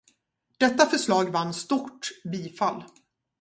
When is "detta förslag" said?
0.59-1.29